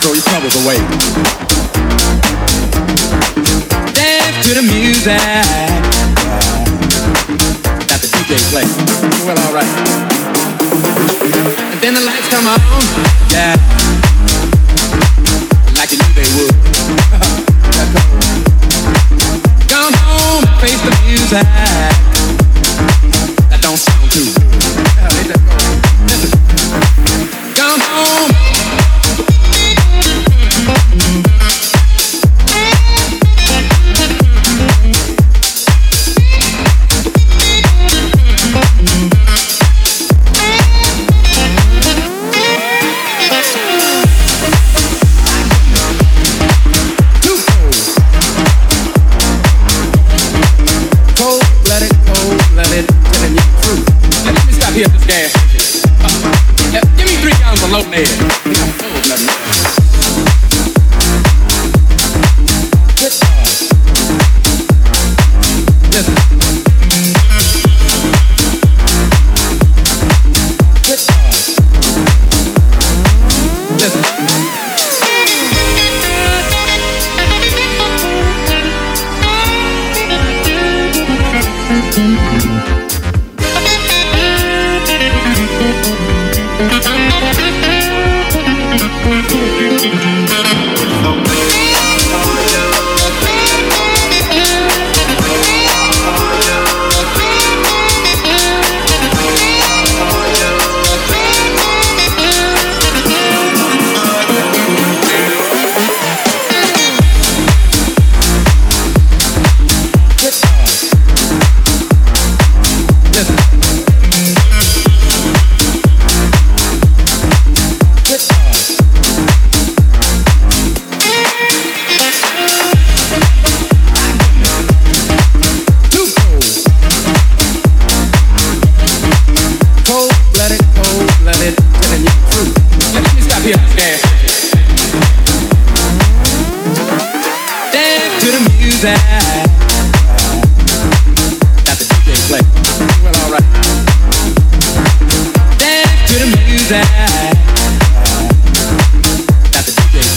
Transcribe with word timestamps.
throw 0.00 0.12
your 0.12 0.22
troubles 0.24 0.54
away. 0.62 0.76
Dance 3.94 4.46
to 4.46 4.54
the 4.54 4.62
music 4.62 5.18
the 8.02 8.08
DJ. 8.12 8.36
Well, 9.24 9.38
alright. 9.48 9.72
And 11.72 11.80
then 11.80 11.94
the 11.94 12.00
lights 12.00 12.28
come 12.28 12.46
on. 12.46 12.60
Yeah. 13.30 13.87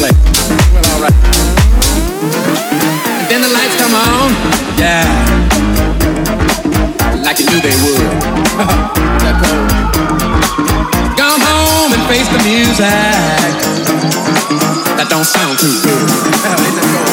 play. 0.02 0.14
Well, 0.74 0.86
alright. 0.98 1.14
And 3.22 3.28
then 3.30 3.42
the 3.46 3.52
lights 3.54 3.78
come 3.78 3.94
on. 3.94 4.34
Yeah. 4.82 5.06
Like 7.22 7.38
you 7.38 7.46
knew 7.46 7.62
they 7.62 7.78
would. 7.86 8.10
that 9.22 9.38
pose. 9.42 9.78
Come 11.22 11.42
home 11.42 11.94
and 11.94 12.04
face 12.10 12.30
the 12.34 12.42
music. 12.42 13.54
That 14.98 15.08
don't 15.10 15.26
sound 15.26 15.60
too 15.60 15.76
good. 15.86 17.08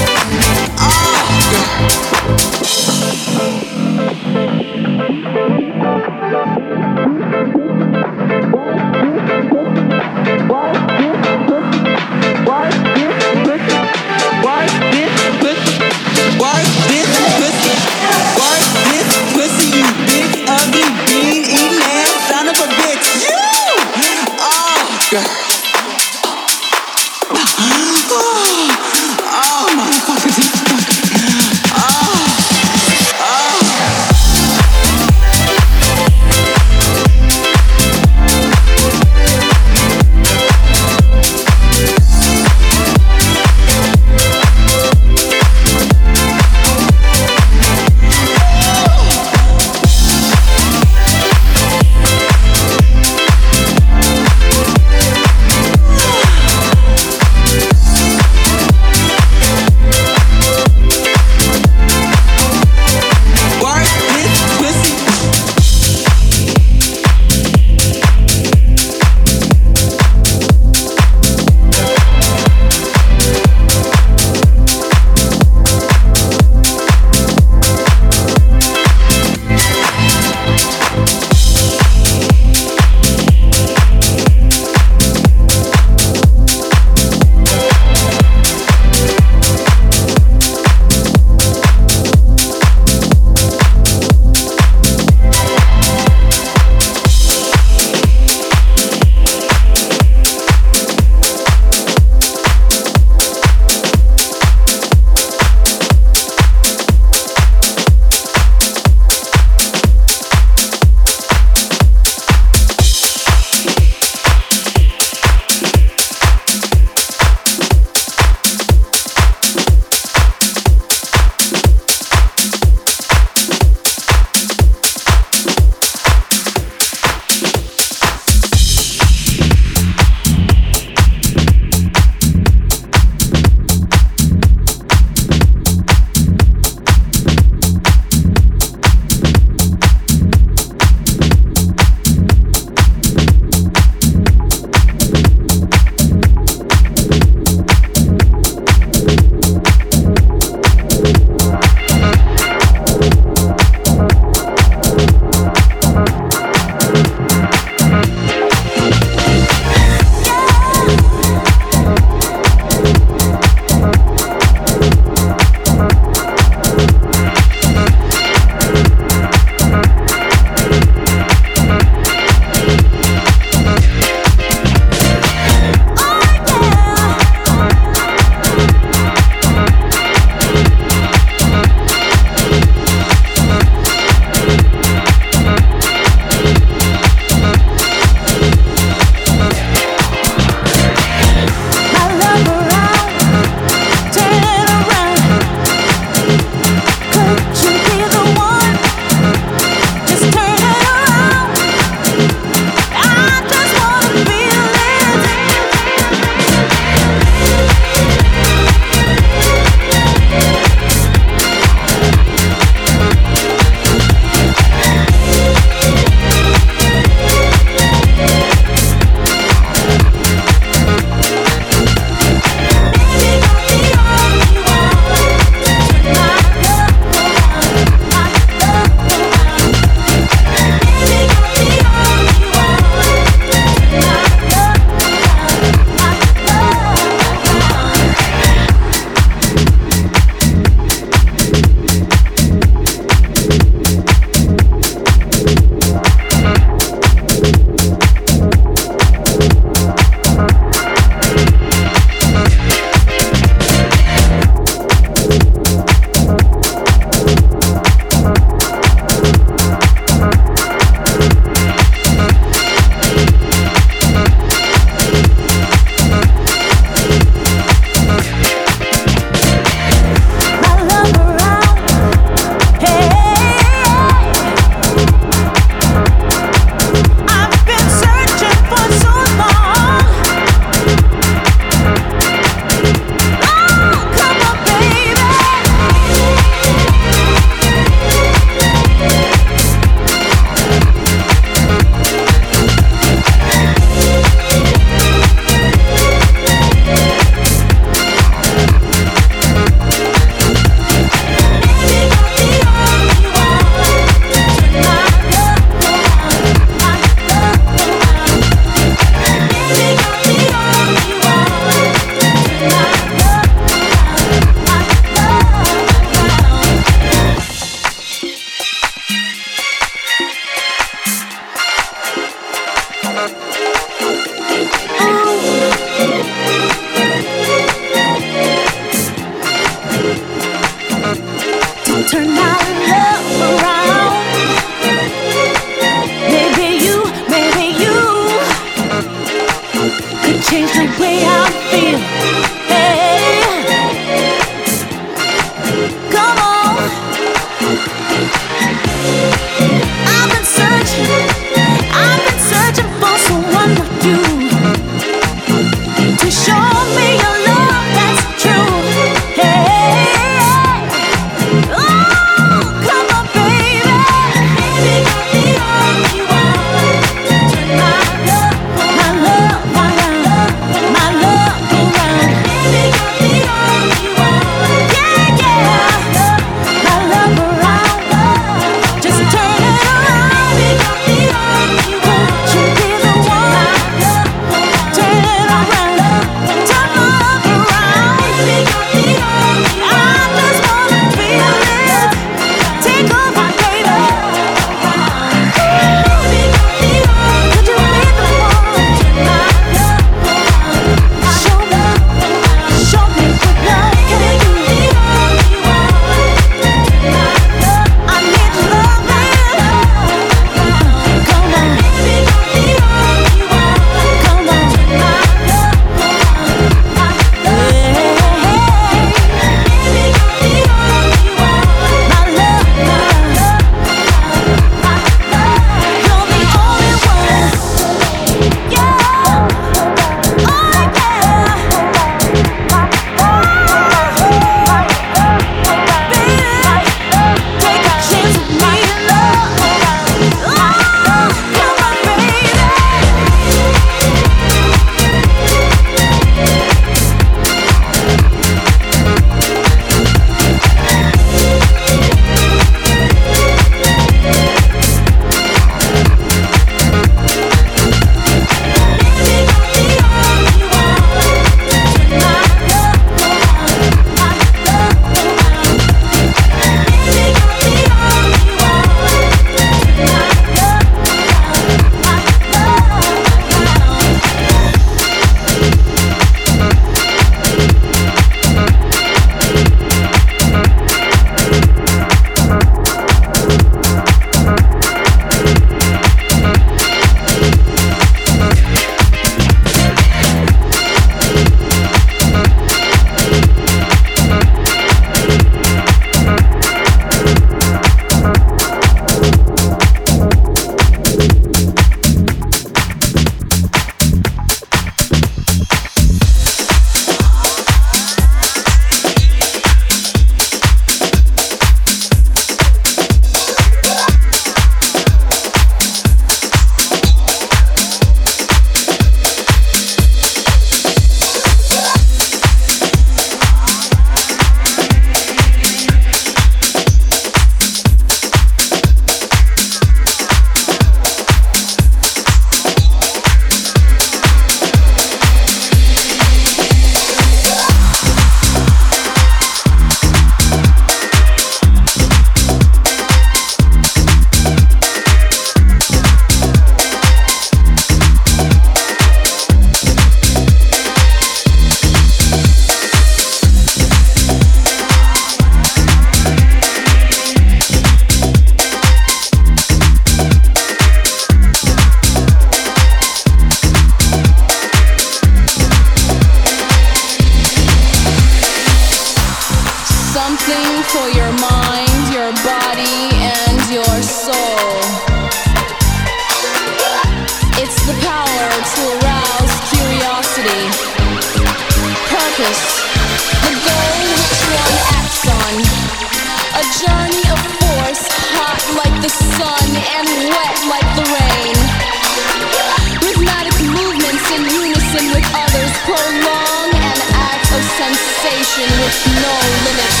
no 599.19 599.33
limits. 599.65 600.00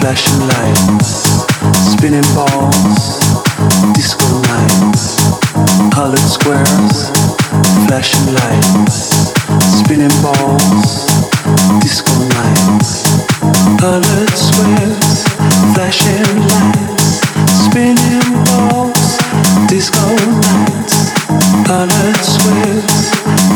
flashing 0.00 0.40
lights, 0.46 1.44
spinning 1.92 2.28
balls, 2.34 3.18
disco 3.94 4.26
lights, 4.46 5.18
colored 5.92 6.28
squares, 6.36 7.10
flashing 7.86 8.32
lights, 8.32 9.32
spinning 9.78 10.14
balls, 10.22 11.06
disco 11.82 12.14
lights, 12.38 13.26
colored 13.80 14.34
squares, 14.34 15.24
flashing 15.74 16.30
lights, 16.52 17.20
spinning 17.66 18.30
balls, 18.46 19.18
disco 19.66 20.06
lights, 20.46 21.10
colored 21.66 22.22
squares, 22.22 23.10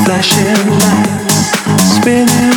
flashing 0.05 0.63
lights, 0.83 1.53
spinning 1.97 2.52